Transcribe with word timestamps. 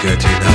The 0.00 0.16
people 0.16 0.47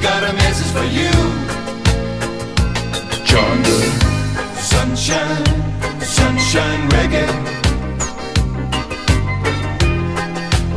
Got 0.00 0.22
a 0.22 0.32
message 0.32 0.72
for 0.72 0.84
you. 0.84 1.10
John. 3.24 3.62
the 3.62 4.56
sunshine, 4.56 5.44
sunshine 6.00 6.88
reggae. 6.90 7.26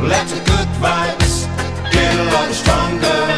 Let 0.02 0.26
the 0.28 0.40
good 0.50 0.68
vibes 0.82 1.46
get 1.92 2.14
a 2.18 2.24
lot 2.34 2.52
stronger. 2.52 3.31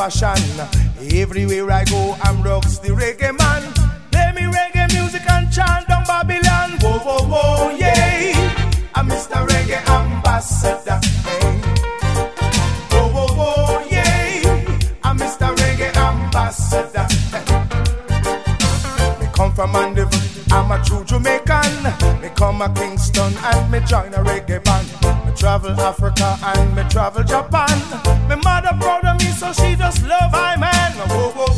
Everywhere 0.00 1.70
I 1.70 1.84
go, 1.84 2.16
I'm 2.22 2.42
rocks 2.42 2.78
the 2.78 2.88
reggae 2.88 3.36
man. 3.38 3.62
Play 4.10 4.32
me 4.34 4.50
reggae 4.50 4.90
music 4.94 5.28
and 5.28 5.52
chant 5.52 5.88
down 5.88 6.04
Babylon. 6.04 6.78
Whoa, 6.80 6.98
whoa, 7.00 7.28
whoa, 7.28 7.76
yeah. 7.76 8.32
I'm 8.94 9.10
Mr. 9.10 9.46
Reggae 9.46 9.86
Ambassador. 9.90 10.98
Hey. 11.28 11.60
Whoa, 12.92 13.08
whoa, 13.08 13.26
whoa, 13.34 13.86
yeah. 13.90 14.78
I'm 15.04 15.18
Mr. 15.18 15.54
Reggae 15.54 15.94
Ambassador. 15.94 17.06
Me 19.20 19.26
come 19.34 19.54
from 19.54 19.72
Mandeville, 19.72 20.18
I'm 20.50 20.70
a 20.72 20.82
true 20.82 21.04
Jamaican. 21.04 22.22
Me 22.22 22.30
come 22.34 22.62
a 22.62 22.70
Kingston 22.70 23.34
and 23.36 23.70
me 23.70 23.80
join 23.80 24.14
a 24.14 24.24
reggae 24.24 24.64
band. 24.64 25.19
Me 25.30 25.36
travel 25.36 25.80
Africa 25.80 26.36
and 26.42 26.74
me 26.74 26.82
travel 26.90 27.22
Japan. 27.22 27.70
My 28.28 28.34
mother 28.34 28.76
proud 28.80 29.04
of 29.04 29.16
me, 29.20 29.30
so 29.30 29.52
she 29.52 29.76
just 29.76 30.02
love 30.02 30.34
I 30.34 30.56
man. 30.56 30.92
Whoa, 31.08 31.30
whoa, 31.30 31.49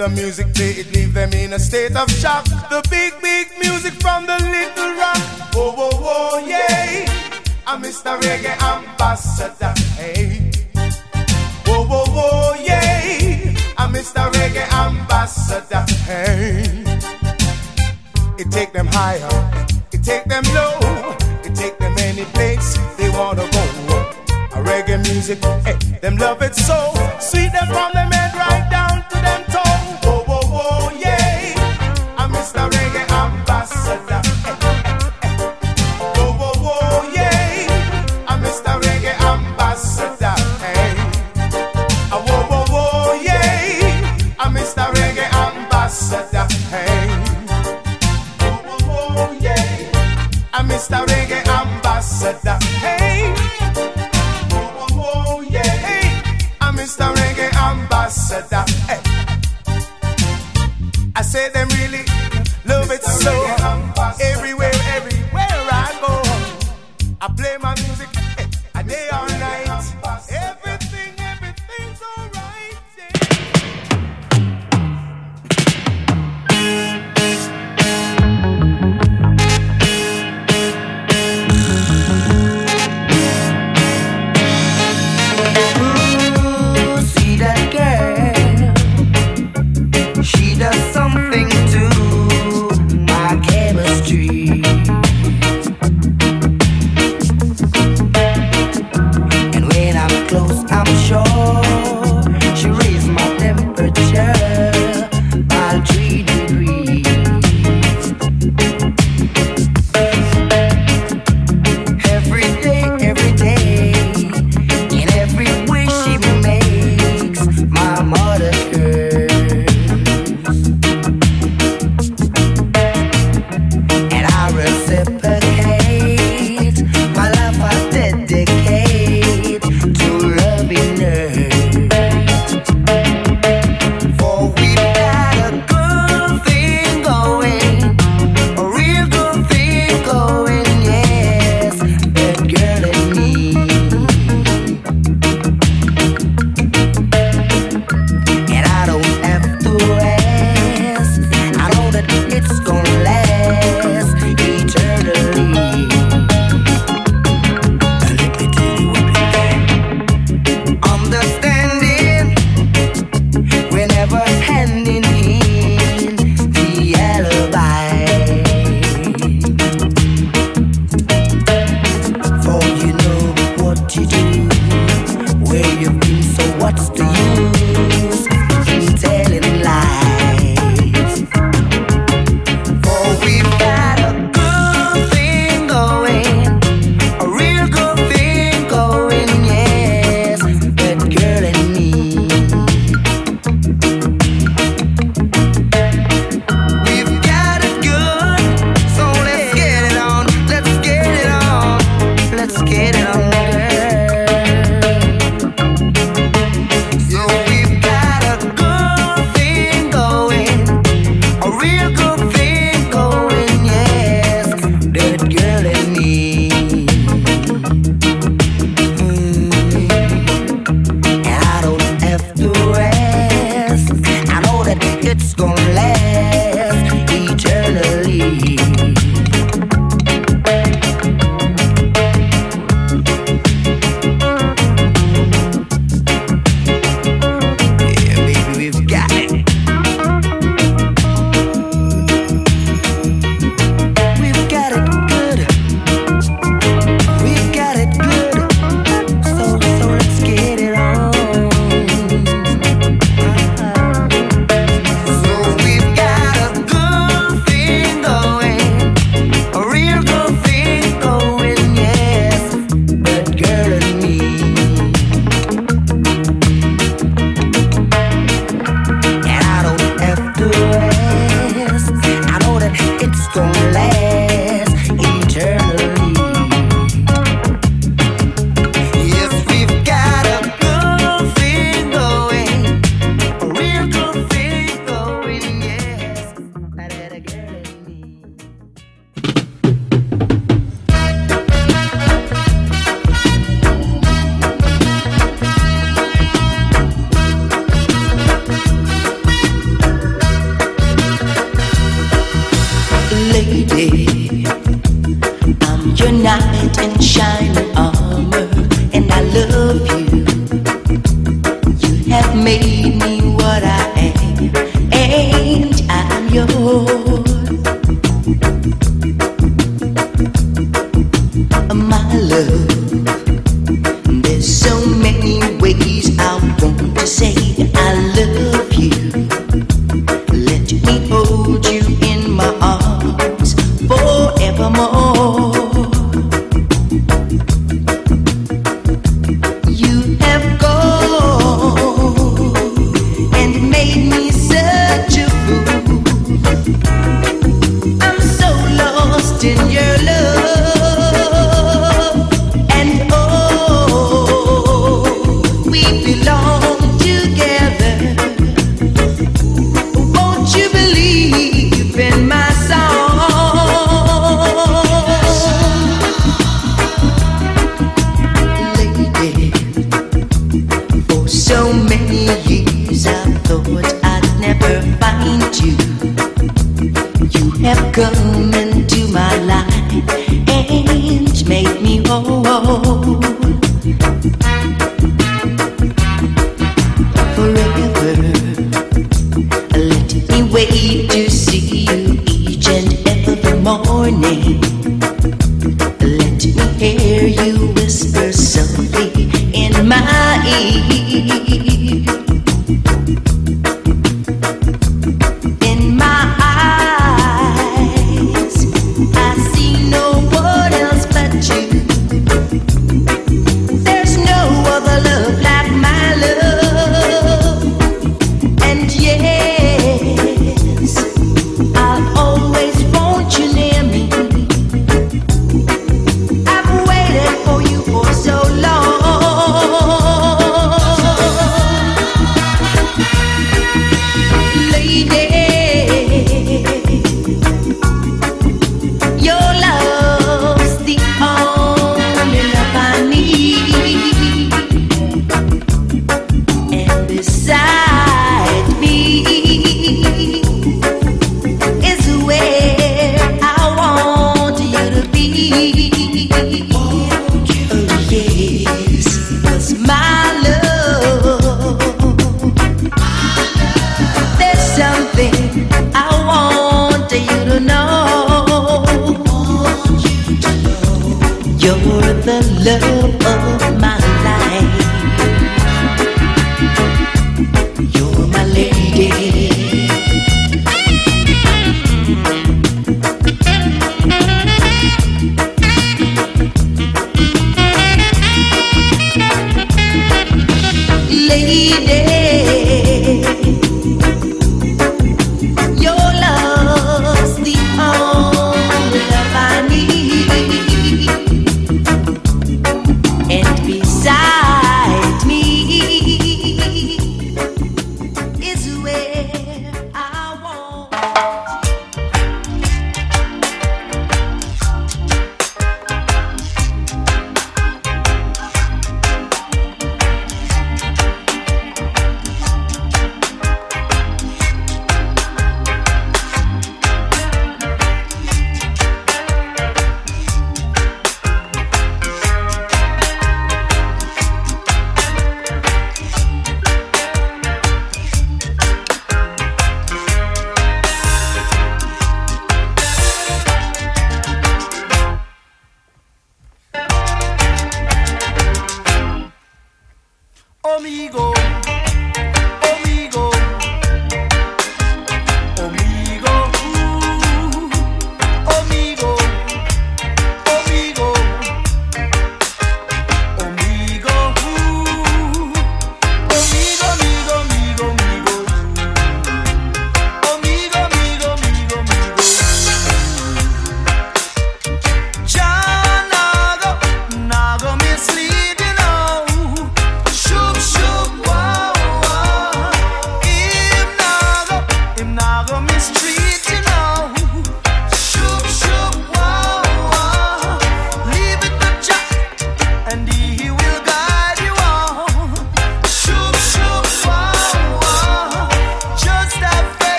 the 0.00 0.08
music 0.08 0.54
play, 0.54 0.70
it 0.70 0.90
leave 0.94 1.12
them 1.12 1.30
in 1.34 1.52
a 1.52 1.58
state 1.58 1.94
of 1.94 2.10
shock. 2.10 2.46
The 2.70 2.80
big, 2.88 3.12
big 3.20 3.48
music 3.60 3.92
from 4.00 4.24
the 4.24 4.38
little 4.38 4.96
rock. 4.96 5.18
Whoa, 5.52 5.72
whoa, 5.72 5.90
whoa, 5.90 6.46
yeah. 6.46 7.04
I'm 7.66 7.82
Mr. 7.82 8.18
Reggae 8.18 8.56
Ambassador. 8.62 9.69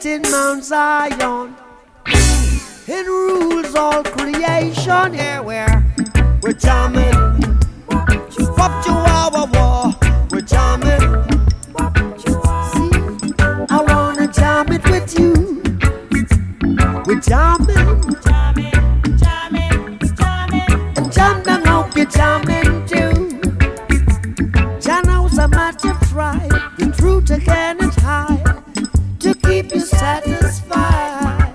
set 0.00 0.06
in 0.06 0.22
Mount 0.30 0.64
Zion. 0.64 1.54
It 2.86 3.06
rules 3.06 3.74
all 3.74 4.02
creation. 4.02 5.14
Yeah, 5.14 5.40
we're, 5.40 5.84
we're 6.42 6.52
jamming. 6.52 7.12
Pop 8.56 8.84
Chihuahua 8.84 9.46
war. 9.54 9.94
We're 10.30 10.40
jamming. 10.40 11.00
See, 12.72 13.32
I 13.70 13.84
wanna 13.88 14.28
jam 14.32 14.72
it 14.72 14.84
with 14.90 15.18
you. 15.18 15.62
We're 17.06 17.20
jamming. 17.20 18.00
Jamming, 18.22 19.18
jamming, 19.18 19.98
jamming. 20.16 20.96
And 20.96 21.12
jam 21.12 21.42
them 21.42 21.62
out, 21.66 21.96
you're 21.96 22.06
jamming. 22.06 22.63
keep 29.64 29.74
you 29.74 29.80
satisfied. 29.80 31.54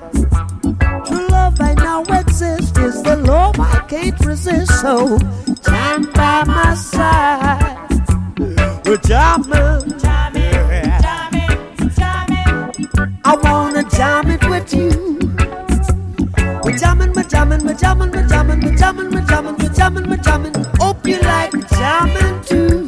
True 1.06 1.28
love 1.28 1.60
I 1.60 1.74
now 1.76 2.02
exist 2.04 2.78
is 2.78 3.02
the 3.04 3.15
love 3.17 3.60
I 3.60 3.80
can't 3.88 4.19
resist. 4.26 4.82
So 4.82 5.17
stand 5.62 6.12
by 6.13 6.43
my 6.45 6.74
side. 6.76 7.88
We're 8.86 8.98
jamming. 8.98 9.93
I 13.26 13.36
wanna 13.43 13.84
jam 13.89 14.32
it 14.32 14.43
with 14.50 14.74
you. 14.74 15.19
We 16.63 16.74
jammin', 16.74 17.13
we 17.13 17.24
jammin', 17.24 17.65
we 17.65 17.74
jammin', 17.76 18.12
we 18.12 18.24
jammin', 18.28 18.60
we 18.62 18.76
jammin', 18.76 19.10
we 19.12 19.22
jammin', 19.22 19.58
we 19.60 19.67
jammin', 19.69 20.10
we 20.10 20.17
jammin'. 20.17 20.54
Hope 20.80 21.06
you 21.06 21.19
like 21.19 21.52
jammin' 21.69 22.41
too. 22.43 22.79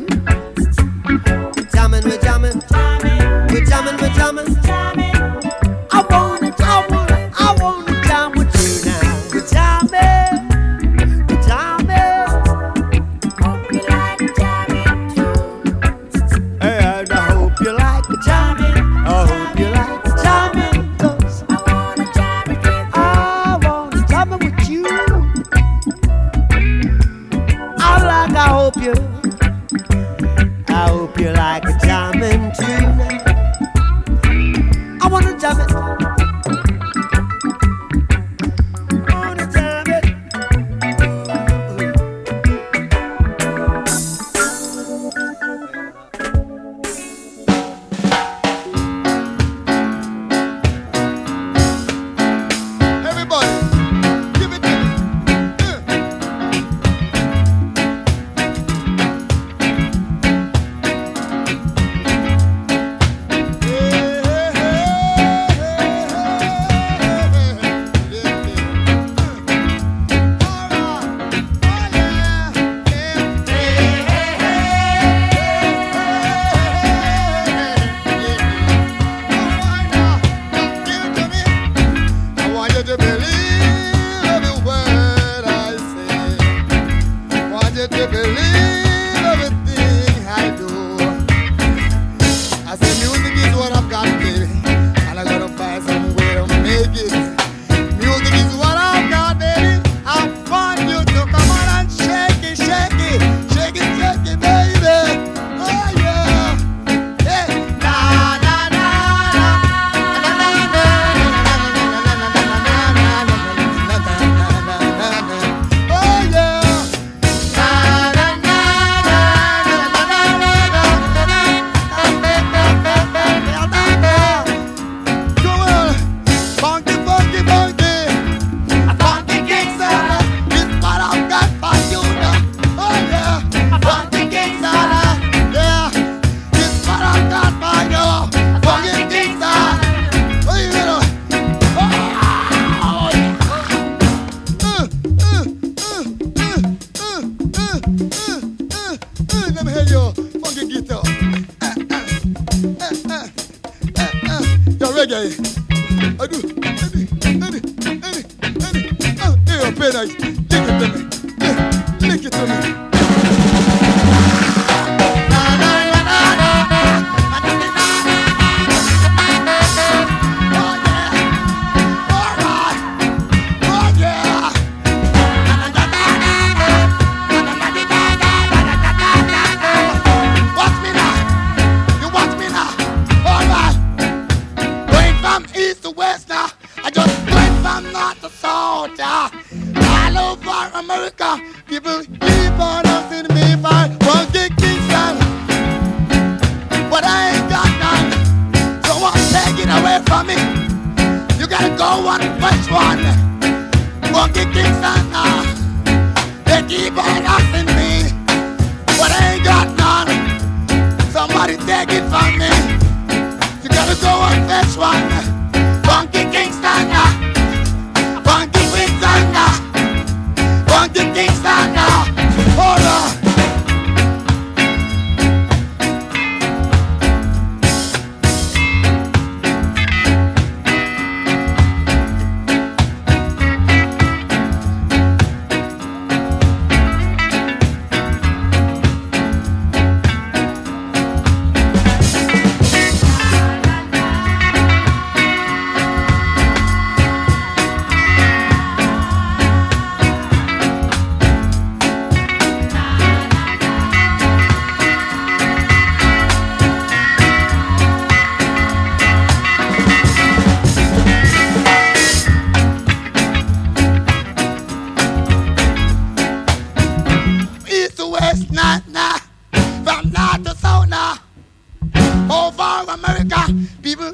People 273.82 274.14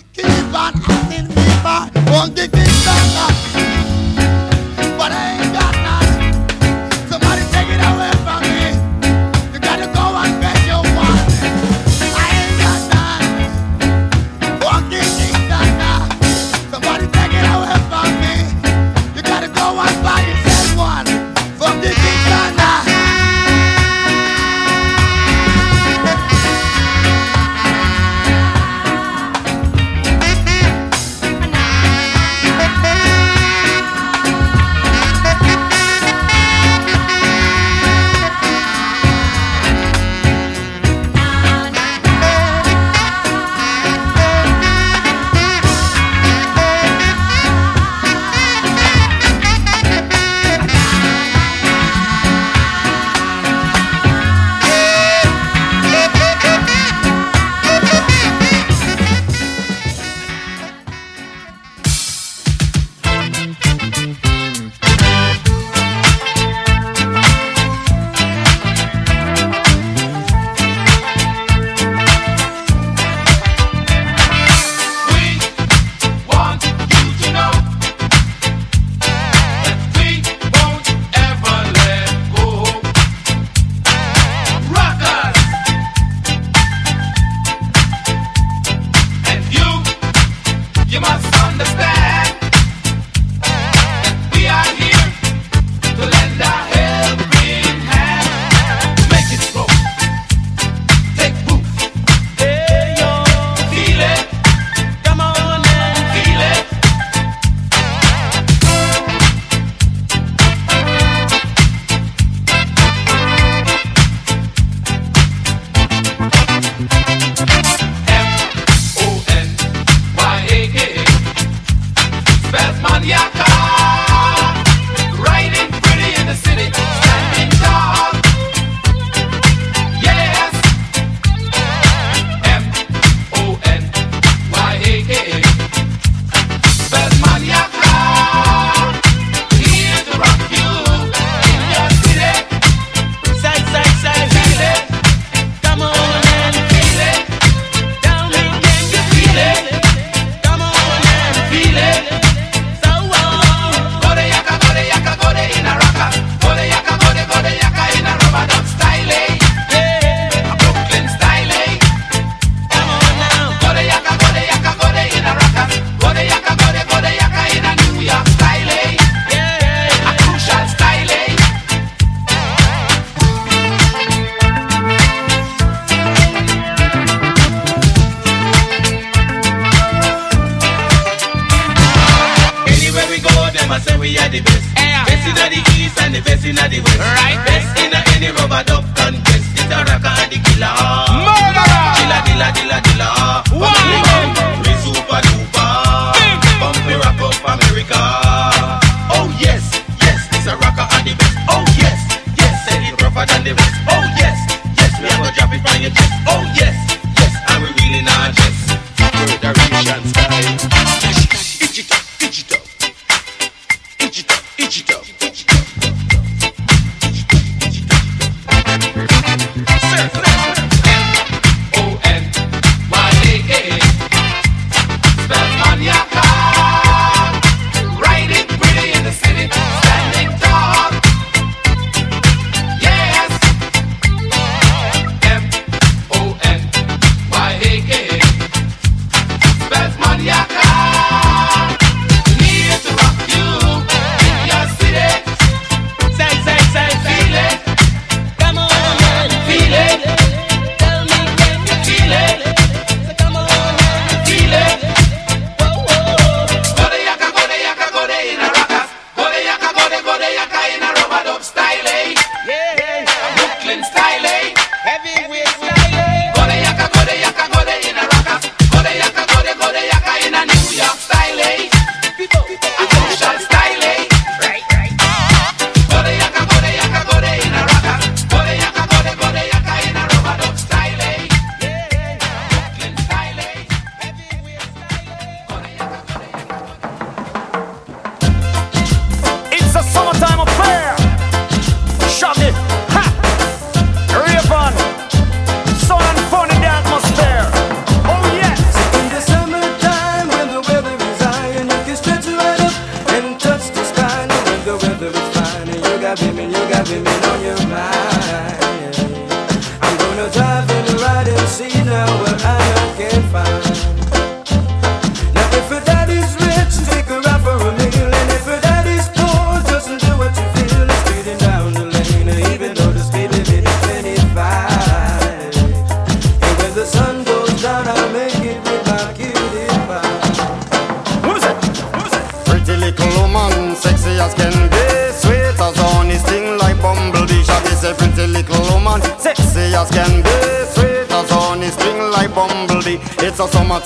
and 151.66 151.87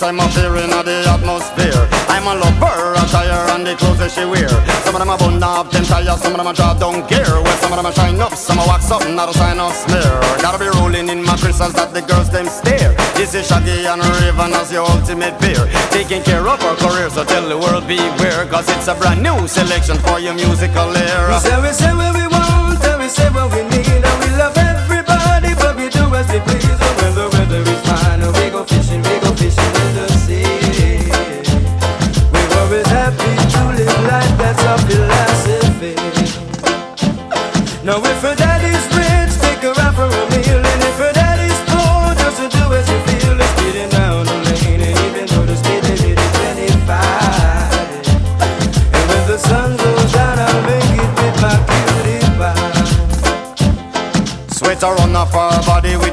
It's 0.02 0.10
a 0.10 0.18
affair 0.18 0.58
in 0.58 0.74
the 0.74 0.98
atmosphere. 1.14 1.86
I'm 2.10 2.26
a 2.26 2.34
lover, 2.34 2.98
attire 2.98 3.46
and 3.54 3.62
the 3.62 3.78
clothes 3.78 4.02
that 4.02 4.10
she 4.10 4.26
wear. 4.26 4.50
Some 4.82 4.98
of 4.98 5.00
them 5.06 5.14
are 5.14 5.18
bun 5.22 5.38
up, 5.46 5.70
them 5.70 5.86
tires, 5.86 6.18
some 6.26 6.34
of 6.34 6.42
them 6.42 6.50
are 6.50 6.58
drop 6.58 6.82
down 6.82 7.06
gear. 7.06 7.22
Well, 7.22 7.58
some 7.62 7.70
of 7.70 7.78
them 7.78 7.86
are 7.86 7.94
shine 7.94 8.18
up, 8.18 8.34
some 8.34 8.58
are 8.58 8.66
wax 8.66 8.90
up, 8.90 9.06
not 9.06 9.30
a 9.30 9.34
sign 9.38 9.62
of 9.62 9.70
smear. 9.70 10.18
Gotta 10.42 10.58
be 10.58 10.74
rolling 10.74 11.06
in 11.06 11.22
my 11.22 11.38
crystals 11.38 11.78
that 11.78 11.94
the 11.94 12.02
girls 12.02 12.34
them 12.34 12.50
stare. 12.50 12.98
This 13.14 13.38
is 13.38 13.46
Shaggy 13.46 13.86
and 13.86 14.02
Rayvon 14.02 14.58
as 14.58 14.74
your 14.74 14.90
ultimate 14.90 15.38
peer. 15.38 15.70
Taking 15.94 16.26
care 16.26 16.42
of 16.50 16.58
our 16.66 16.76
career, 16.82 17.14
so 17.14 17.22
tell 17.22 17.46
the 17.46 17.62
world 17.62 17.86
beware. 17.86 18.50
Cause 18.50 18.66
it's 18.74 18.90
a 18.90 18.98
brand 18.98 19.22
new 19.22 19.46
selection 19.46 20.02
for 20.02 20.18
your 20.18 20.34
musical 20.34 20.90
era. 20.98 21.30
We 21.30 21.46
say, 21.46 21.62
we 21.62 21.70
say 21.78 21.94
we 21.94 22.21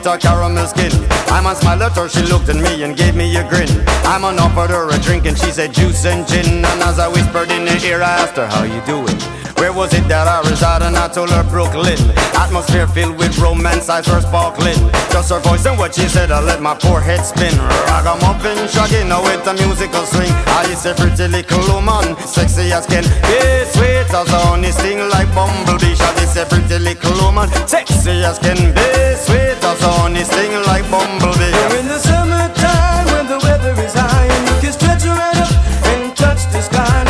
her 0.08 0.18
caramel 0.18 0.66
skin. 0.66 0.92
I'm 1.28 1.46
on 1.46 1.56
smile 1.56 1.82
at 1.82 1.96
her, 1.96 2.08
she 2.08 2.22
looked 2.22 2.48
at 2.48 2.56
me 2.56 2.82
and 2.82 2.96
gave 2.96 3.14
me 3.14 3.36
a 3.36 3.46
grin. 3.48 3.68
I'm 4.04 4.24
on 4.24 4.38
offered 4.38 4.70
her 4.70 4.88
a 4.88 4.98
drink 4.98 5.26
and 5.26 5.36
she 5.36 5.50
said 5.50 5.72
juice 5.74 6.04
and 6.06 6.26
gin. 6.26 6.64
And 6.64 6.82
as 6.82 6.98
I 6.98 7.08
whispered 7.08 7.50
in 7.50 7.66
her 7.66 7.86
ear, 7.86 8.02
I 8.02 8.16
asked 8.22 8.36
her 8.36 8.46
how 8.46 8.64
you 8.64 8.80
doing. 8.86 9.37
Where 9.58 9.72
was 9.72 9.92
it 9.92 10.06
that 10.06 10.28
I 10.30 10.38
reside? 10.48 10.82
And 10.82 10.96
I 10.96 11.08
told 11.08 11.30
her 11.30 11.42
Brooklyn. 11.42 11.98
Atmosphere 12.38 12.86
filled 12.86 13.18
with 13.18 13.36
romance, 13.38 13.88
eyes 13.88 14.06
were 14.06 14.20
sparkling. 14.20 14.78
Just 15.10 15.30
her 15.34 15.40
voice 15.40 15.66
and 15.66 15.76
what 15.76 15.94
she 15.94 16.06
said, 16.06 16.30
I 16.30 16.40
let 16.40 16.62
my 16.62 16.74
poor 16.78 17.00
head 17.00 17.26
spin. 17.26 17.50
Ragamuffin, 17.90 18.56
shaggy, 18.70 19.02
now 19.02 19.20
with 19.22 19.42
a 19.50 19.54
musical 19.58 20.06
swing. 20.06 20.30
I 20.54 20.70
is 20.70 20.86
a 20.86 20.94
pretty 20.94 21.26
little 21.26 21.58
woman, 21.74 22.14
sexy 22.22 22.70
as 22.70 22.86
can 22.86 23.02
be, 23.02 23.38
sweet 23.74 24.06
as 24.06 24.30
honey, 24.30 24.70
sting 24.70 25.02
like 25.10 25.26
bumblebee. 25.34 25.98
Shaggy 25.98 26.22
is 26.22 26.36
a 26.38 26.46
pretty 26.46 26.78
little 26.78 27.18
woman, 27.18 27.50
sexy 27.66 28.22
as 28.22 28.38
can 28.38 28.56
be, 28.70 28.88
sweet 29.26 29.58
as 29.58 29.80
honey, 29.82 30.22
sting 30.22 30.54
like 30.70 30.86
bumblebee. 30.86 31.50
We're 31.50 31.82
in 31.82 31.88
the 31.88 31.98
summertime 31.98 33.06
when 33.10 33.26
the 33.26 33.38
weather 33.42 33.74
is 33.82 33.92
high 33.92 34.30
and 34.30 34.42
you 34.48 34.56
can 34.62 34.72
stretch 34.72 35.04
right 35.04 35.36
up 35.42 35.50
and 35.90 36.16
touch 36.16 36.46
the 36.54 36.62
sky. 36.62 37.07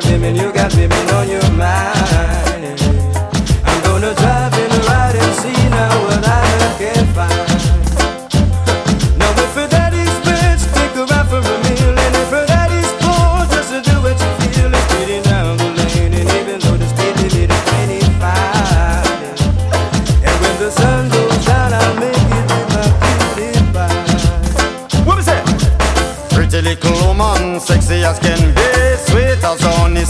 Got 0.00 0.10
women, 0.10 0.36
you 0.36 0.52
got 0.52 0.74
women 0.74 1.10
on 1.10 1.28
your 1.28 1.50
mind. 1.52 2.45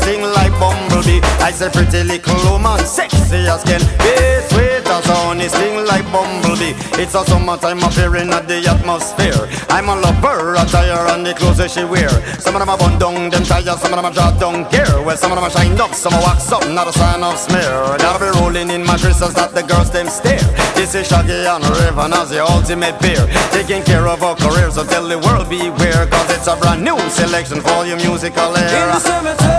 Sting 0.07 0.23
like 0.23 0.55
bumblebee. 0.63 1.19
I 1.43 1.51
said 1.51 1.73
pretty 1.73 2.05
little 2.05 2.39
woman, 2.47 2.79
sexy 2.87 3.43
as 3.51 3.67
can 3.67 3.83
be, 3.99 4.15
sweet 4.47 4.87
as 4.87 5.03
honey, 5.03 5.49
sting 5.49 5.83
like 5.83 6.07
bumblebee. 6.15 6.79
It's 6.95 7.19
a 7.19 7.27
summertime 7.27 7.83
affair 7.83 8.15
in 8.15 8.31
the 8.31 8.63
atmosphere. 8.71 9.51
I'm 9.67 9.91
a 9.91 9.99
lover, 9.99 10.55
attire 10.55 11.11
and 11.11 11.27
the 11.27 11.35
clothes 11.35 11.59
that 11.59 11.73
she 11.73 11.83
wear. 11.83 12.07
Some 12.39 12.55
of 12.55 12.63
them 12.63 12.71
are 12.71 12.79
bun 12.79 13.01
down, 13.03 13.31
them 13.35 13.43
tires, 13.43 13.83
some 13.83 13.91
of 13.91 13.99
them 13.99 14.07
are 14.07 14.15
drop 14.15 14.39
down 14.39 14.71
gear. 14.71 14.87
Well, 15.03 15.17
some 15.17 15.33
of 15.33 15.43
them 15.43 15.45
are 15.45 15.51
shined 15.51 15.81
up, 15.81 15.91
some 15.91 16.15
are 16.15 16.23
wax 16.23 16.53
up, 16.55 16.63
not 16.71 16.87
a 16.87 16.93
sign 16.95 17.27
of 17.27 17.35
smear. 17.35 17.99
Gotta 17.99 18.23
be 18.23 18.31
rolling 18.39 18.71
in 18.71 18.87
my 18.87 18.95
crystals 19.03 19.35
that 19.35 19.59
the 19.59 19.67
girls 19.67 19.91
them 19.91 20.07
stare. 20.07 20.39
This 20.79 20.95
is 20.95 21.11
Shaggy 21.11 21.51
and 21.51 21.67
Rayvon 21.83 22.15
as 22.15 22.31
the 22.31 22.47
ultimate 22.47 22.95
peer. 23.03 23.27
Taking 23.51 23.83
care 23.83 24.07
of 24.07 24.23
our 24.23 24.39
careers, 24.39 24.79
so 24.79 24.87
tell 24.87 25.03
the 25.03 25.19
world 25.19 25.51
beware. 25.51 26.07
Cause 26.07 26.31
it's 26.31 26.47
a 26.47 26.55
brand 26.55 26.87
new 26.87 26.95
selection 27.11 27.59
for 27.59 27.83
your 27.83 27.99
musical 27.99 28.55
era. 28.55 29.03
in 29.03 29.25
the 29.27 29.56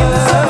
summertime, 0.00 0.49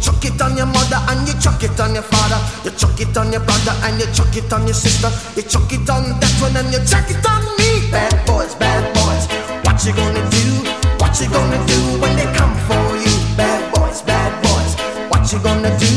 chuck 0.00 0.24
it 0.24 0.40
on 0.40 0.56
your 0.56 0.66
mother 0.66 0.98
and 1.12 1.28
you 1.28 1.34
chuck 1.40 1.62
it 1.62 1.78
on 1.78 1.94
your 1.94 2.02
father, 2.02 2.40
you 2.64 2.70
chuck 2.72 2.98
it 3.00 3.16
on 3.16 3.30
your 3.32 3.44
brother 3.44 3.74
and 3.84 4.00
you 4.00 4.06
chuck 4.12 4.34
it 4.34 4.52
on 4.52 4.66
your 4.66 4.74
sister, 4.74 5.12
you 5.36 5.42
chuck 5.42 5.70
it 5.72 5.88
on 5.88 6.18
that 6.20 6.34
one 6.40 6.56
and 6.56 6.72
you 6.72 6.80
chuck 6.88 7.08
it 7.10 7.20
on 7.28 7.44
me. 7.60 7.90
Bad 7.92 8.26
boys, 8.26 8.54
bad 8.56 8.82
boys, 8.96 9.28
what 9.64 9.78
you 9.84 9.92
gonna 9.92 10.24
do? 10.32 10.44
What 10.98 11.20
you 11.20 11.28
gonna 11.28 11.60
do 11.68 11.78
when 12.00 12.16
they 12.16 12.28
come 12.32 12.56
for 12.64 12.96
you? 12.96 13.12
Bad 13.36 13.60
boys, 13.76 14.02
bad 14.02 14.32
boys, 14.42 14.72
what 15.12 15.24
you 15.32 15.38
gonna 15.44 15.72
do? 15.78 15.92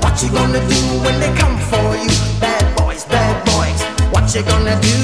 What 0.00 0.16
you 0.22 0.30
gonna 0.32 0.60
do 0.68 0.80
when 1.04 1.20
they 1.20 1.32
come 1.36 1.56
for 1.68 1.96
you? 1.96 2.12
Bad 2.40 2.64
boys, 2.76 3.04
bad 3.04 3.36
boys, 3.44 3.80
what 4.12 4.32
you 4.34 4.42
gonna 4.42 4.76
do? 4.80 4.96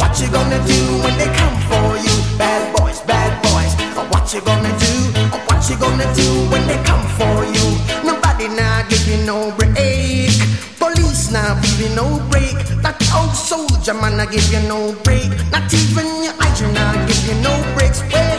What 0.00 0.16
you 0.20 0.28
gonna 0.32 0.58
do 0.64 0.78
when 1.04 1.14
they 1.20 1.30
come 1.36 1.56
for 1.68 2.00
you? 2.00 2.14
Bad 2.40 2.64
boys, 2.76 3.00
bad 3.04 3.32
boys, 3.44 3.72
what 4.08 4.32
you 4.32 4.40
gonna 4.40 4.72
do? 4.80 4.94
What 5.48 5.68
you 5.68 5.76
gonna 5.76 6.08
do 6.14 6.28
when 6.48 6.66
they 6.66 6.80
come 6.84 6.99
no 9.30 9.52
break. 9.56 10.34
Police 10.82 11.30
now 11.30 11.54
give 11.62 11.80
you 11.80 11.94
no 11.94 12.06
break. 12.30 12.58
That 12.82 12.98
old 13.14 13.30
soldier 13.30 13.94
man 13.94 14.18
I 14.18 14.26
give 14.26 14.50
you 14.50 14.58
no 14.66 14.92
break. 15.04 15.30
Not 15.52 15.72
even 15.72 16.06
your 16.24 16.34
eyes 16.42 16.60
now 16.74 16.92
give 17.06 17.22
you 17.28 17.36
no 17.46 17.54
breaks. 17.76 18.02
Well, 18.10 18.29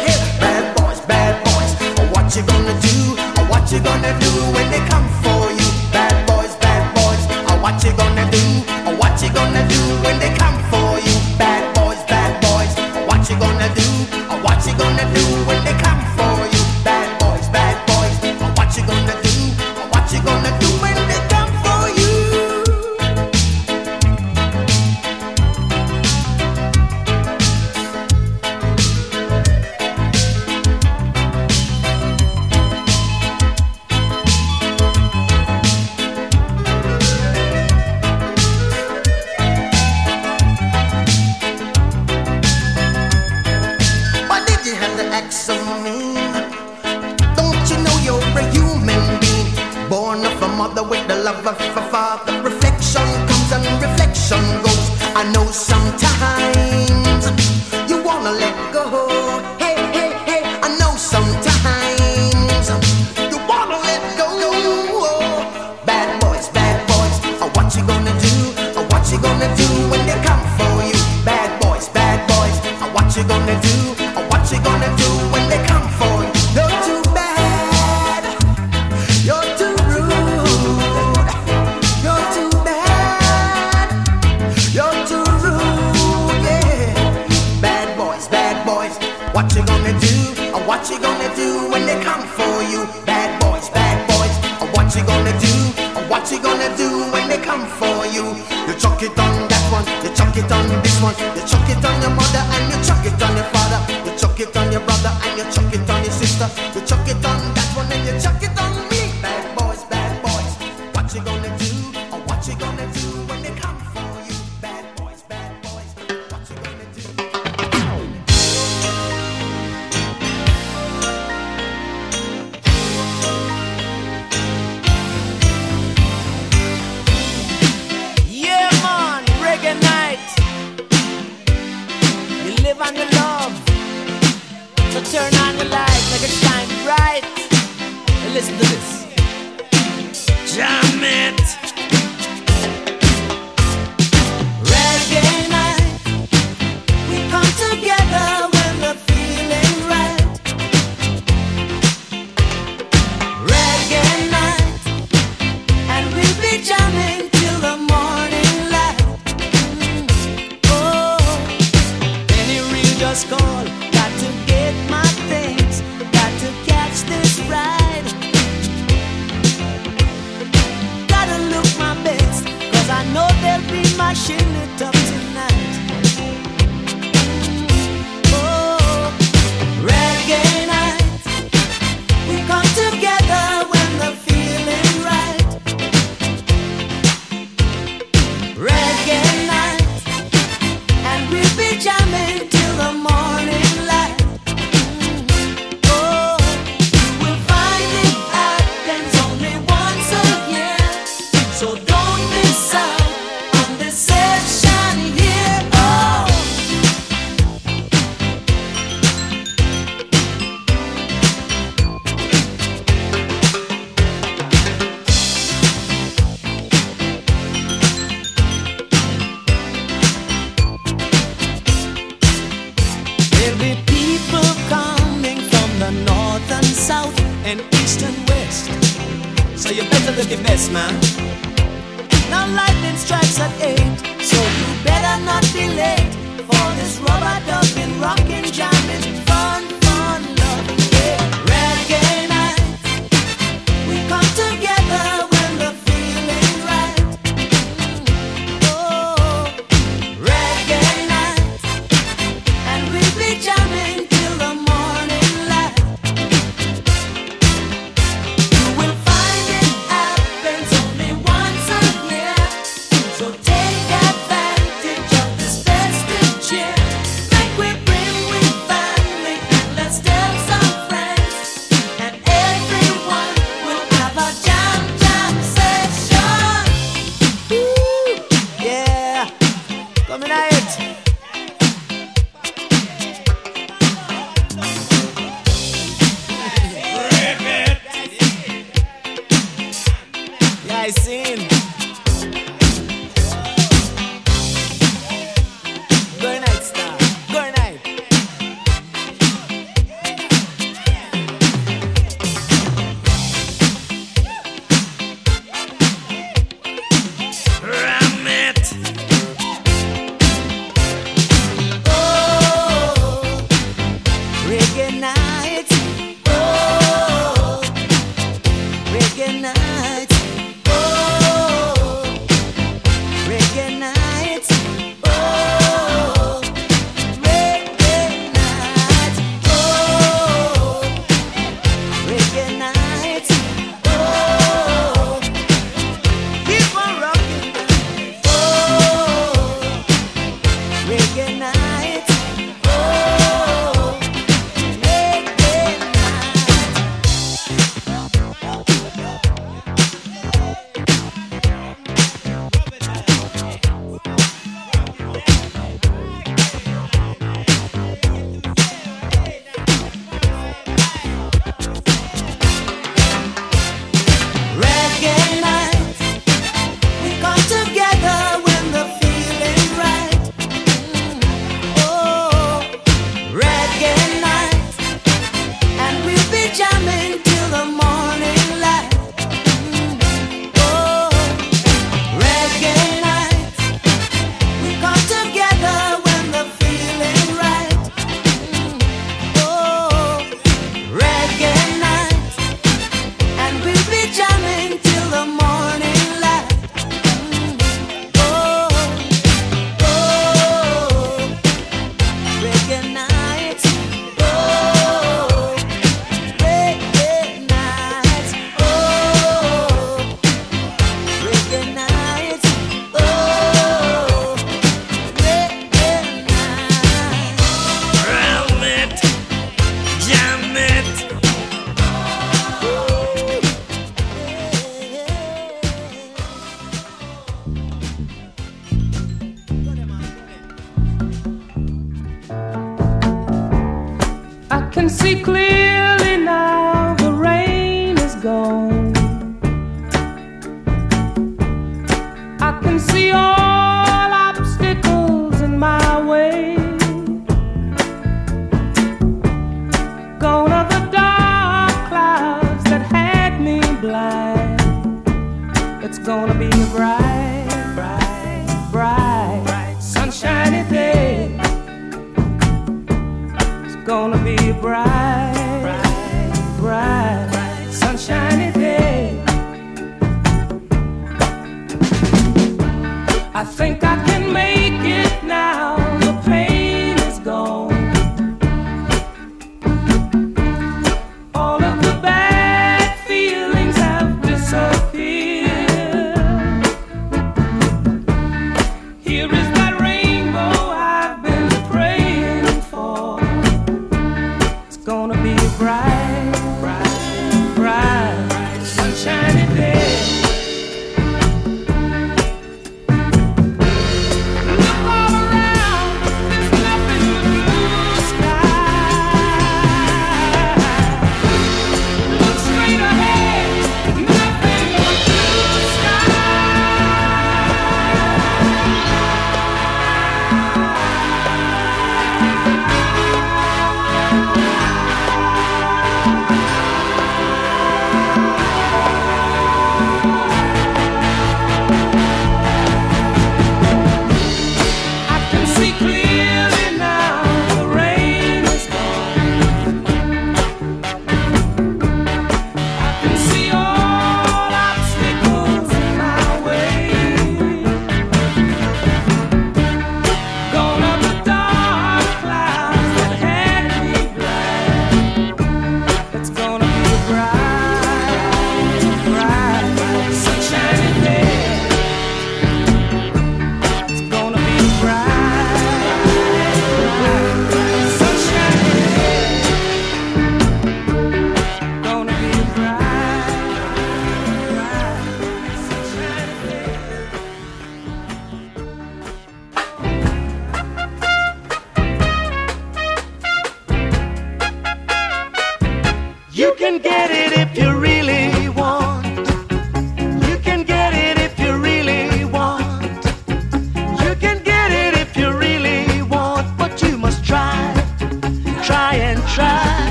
again. 341.11 341.60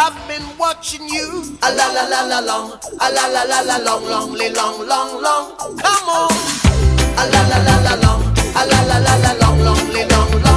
I've 0.00 0.14
been 0.28 0.46
watching 0.56 1.08
you. 1.08 1.58
A 1.60 1.74
la 1.74 1.90
la 1.92 2.06
la 2.06 2.22
la 2.22 2.38
long, 2.38 2.78
a 3.00 3.10
la 3.10 3.26
la 3.26 3.42
la 3.42 3.60
la 3.62 3.78
long, 3.78 4.04
long, 4.04 4.32
long, 4.32 4.86
long, 4.86 5.20
long. 5.20 5.56
Come 5.58 6.08
on. 6.08 6.30
A 7.18 7.26
la 7.26 7.42
la 7.50 7.58
la 7.66 7.76
la 7.82 7.94
long, 7.96 8.22
a 8.54 8.62
la 8.64 8.78
la 8.86 8.98
la 9.00 9.16
la 9.16 9.32
long, 9.40 9.58
long, 9.58 9.92
long, 9.92 10.42
long. 10.42 10.47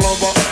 Call 0.00 0.34
me 0.34 0.43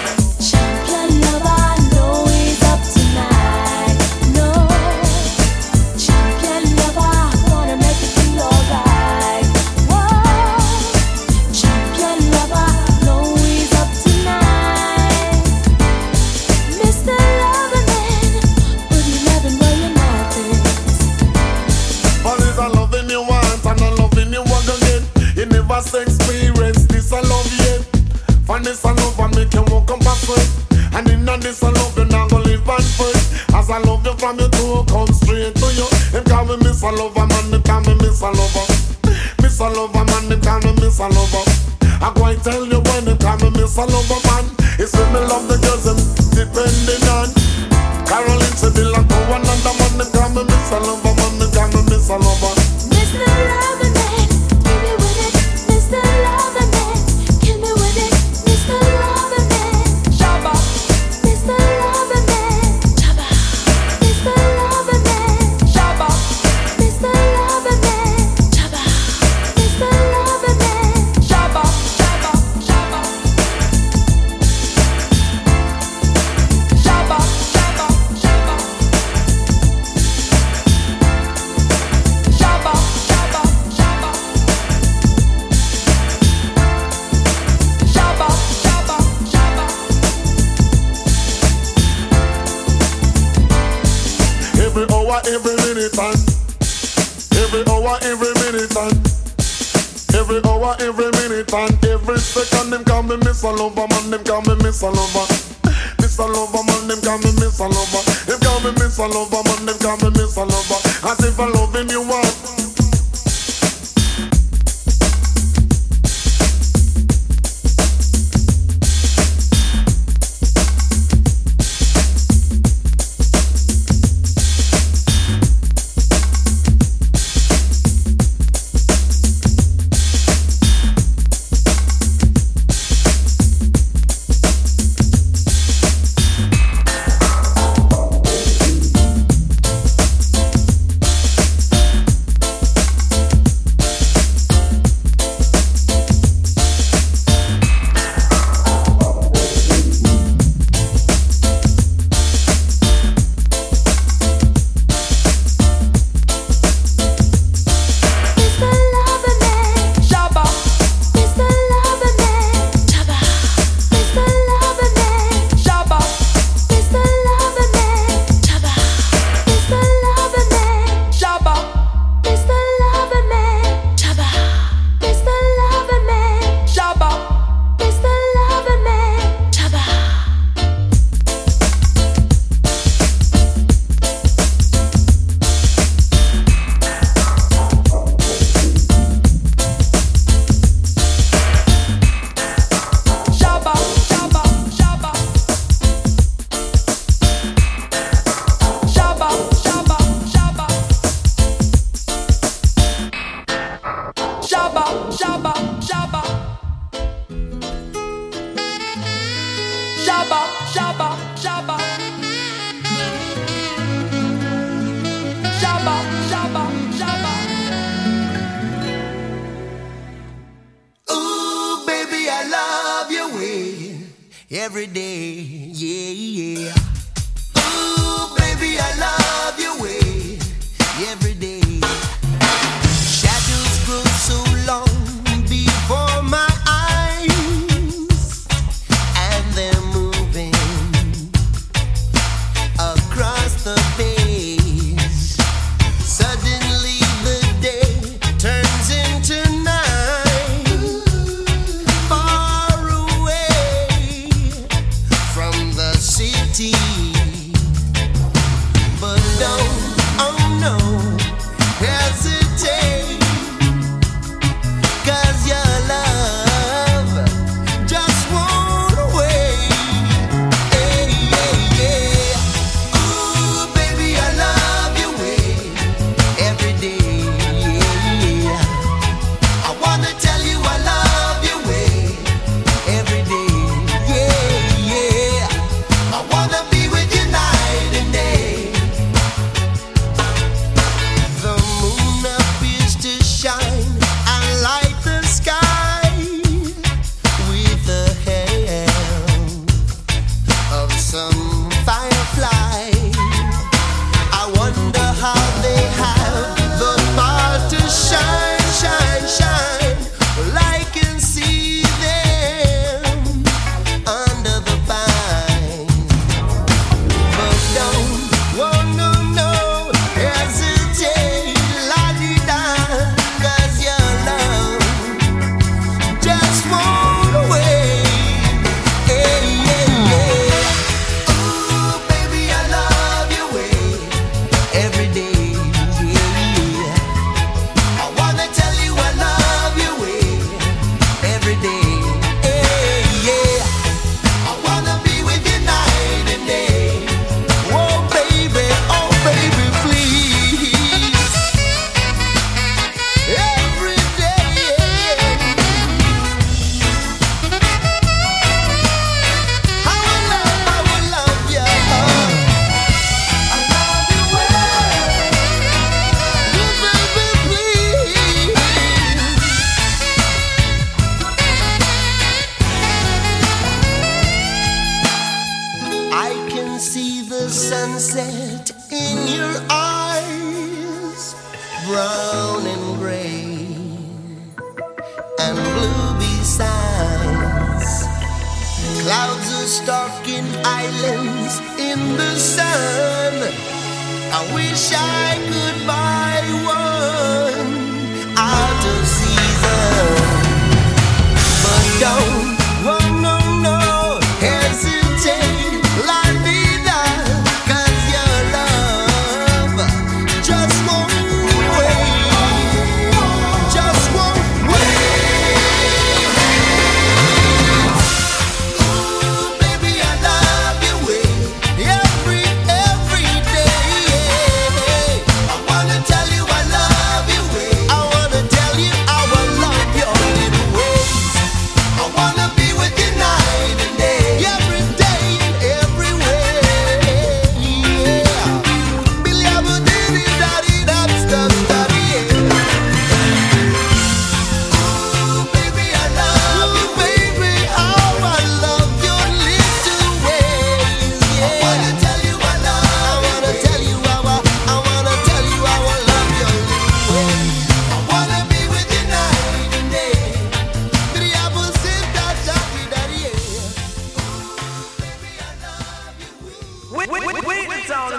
firefly. 301.92 302.62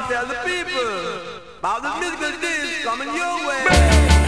tell 0.08 0.26
the 0.26 0.36
people 0.46 1.40
about 1.60 1.82
the 1.82 1.92
musical 2.00 2.32
things 2.42 2.84
coming 2.84 3.08
your 3.16 3.48
way. 3.48 4.23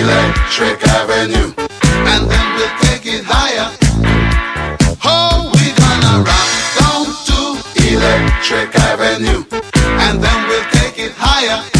Electric 0.00 0.82
Avenue. 0.88 1.52
And 2.08 2.30
then 2.30 2.46
we'll 2.56 2.76
take 2.84 3.04
it 3.04 3.22
higher. 3.22 3.68
Oh, 5.04 5.50
we 5.52 5.64
gonna 5.76 6.24
rock 6.24 6.50
down 6.80 7.04
to 7.28 7.38
Electric 7.92 8.74
Avenue. 8.76 9.44
And 10.00 10.22
then 10.24 10.48
we'll 10.48 10.64
take 10.70 10.98
it 10.98 11.12
higher. 11.18 11.79